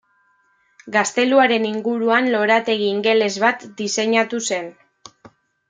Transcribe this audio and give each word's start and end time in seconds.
Gazteluaren 0.95 1.67
inguruan 1.73 2.31
lorategi 2.37 2.89
ingeles 2.95 3.31
bat 3.47 3.69
diseinatu 3.85 4.43
zen. 4.51 4.75